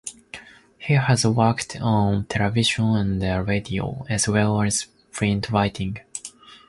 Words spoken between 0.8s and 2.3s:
has worked on